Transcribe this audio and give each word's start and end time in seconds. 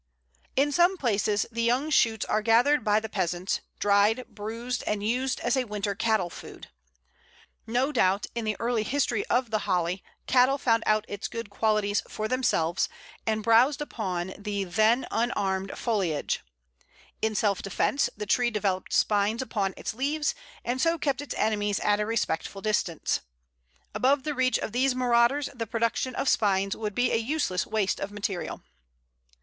In 0.55 0.71
some 0.71 0.97
places 0.97 1.45
the 1.51 1.61
young 1.61 1.91
shoots 1.91 2.25
are 2.25 2.41
gathered 2.41 2.83
by 2.83 2.99
the 2.99 3.07
peasants, 3.07 3.61
dried, 3.77 4.25
bruised, 4.33 4.83
and 4.87 5.03
used 5.05 5.39
as 5.41 5.55
a 5.55 5.65
winter 5.65 5.93
cattle 5.93 6.31
food. 6.31 6.69
No 7.67 7.91
doubt, 7.91 8.25
in 8.33 8.43
the 8.43 8.57
early 8.59 8.81
history 8.81 9.23
of 9.27 9.51
the 9.51 9.59
Holly, 9.69 10.03
cattle 10.25 10.57
found 10.57 10.81
out 10.87 11.05
its 11.07 11.27
good 11.27 11.51
qualities 11.51 12.01
for 12.09 12.27
themselves, 12.27 12.89
and 13.27 13.43
browsed 13.43 13.79
upon 13.79 14.33
the 14.39 14.63
then 14.63 15.05
unarmed 15.11 15.77
foliage. 15.77 16.39
In 17.21 17.35
self 17.35 17.61
defence 17.61 18.09
the 18.17 18.25
tree 18.25 18.49
developed 18.49 18.93
spines 18.93 19.43
upon 19.43 19.75
its 19.77 19.93
leaves, 19.93 20.33
and 20.65 20.81
so 20.81 20.97
kept 20.97 21.21
its 21.21 21.35
enemies 21.37 21.79
at 21.81 21.99
a 21.99 22.07
respectful 22.07 22.63
distance. 22.63 23.19
Above 23.93 24.23
the 24.23 24.33
reach 24.33 24.57
of 24.57 24.71
these 24.71 24.95
marauders 24.95 25.47
the 25.53 25.67
production 25.67 26.15
of 26.15 26.27
spines 26.27 26.75
would 26.75 26.95
be 26.95 27.11
a 27.11 27.17
useless 27.17 27.67
waste 27.67 27.99
of 27.99 28.11
material. 28.11 28.55
[Illustration: 28.55 28.61
Pl. 28.63 28.63
82. 28.63 28.63
Flowers 28.65 29.27
of 29.27 29.37
Holly. 29.37 29.39